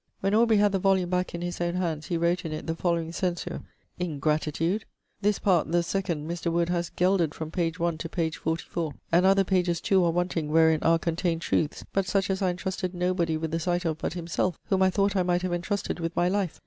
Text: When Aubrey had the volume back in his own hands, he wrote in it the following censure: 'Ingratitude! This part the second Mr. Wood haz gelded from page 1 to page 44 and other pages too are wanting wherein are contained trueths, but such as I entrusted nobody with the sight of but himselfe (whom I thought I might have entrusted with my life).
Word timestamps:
When 0.19 0.33
Aubrey 0.33 0.57
had 0.57 0.71
the 0.71 0.79
volume 0.79 1.11
back 1.11 1.35
in 1.35 1.43
his 1.43 1.61
own 1.61 1.75
hands, 1.75 2.07
he 2.07 2.17
wrote 2.17 2.43
in 2.43 2.51
it 2.51 2.65
the 2.65 2.73
following 2.75 3.11
censure: 3.11 3.61
'Ingratitude! 3.99 4.85
This 5.21 5.37
part 5.37 5.71
the 5.71 5.83
second 5.83 6.27
Mr. 6.27 6.51
Wood 6.51 6.69
haz 6.69 6.89
gelded 6.89 7.35
from 7.35 7.51
page 7.51 7.77
1 7.77 7.99
to 7.99 8.09
page 8.09 8.37
44 8.37 8.95
and 9.11 9.27
other 9.27 9.43
pages 9.43 9.79
too 9.79 10.03
are 10.03 10.09
wanting 10.09 10.47
wherein 10.49 10.81
are 10.81 10.97
contained 10.97 11.43
trueths, 11.43 11.85
but 11.93 12.07
such 12.07 12.31
as 12.31 12.41
I 12.41 12.49
entrusted 12.49 12.95
nobody 12.95 13.37
with 13.37 13.51
the 13.51 13.59
sight 13.59 13.85
of 13.85 13.99
but 13.99 14.13
himselfe 14.13 14.57
(whom 14.69 14.81
I 14.81 14.89
thought 14.89 15.15
I 15.15 15.21
might 15.21 15.43
have 15.43 15.53
entrusted 15.53 15.99
with 15.99 16.15
my 16.15 16.27
life). 16.27 16.59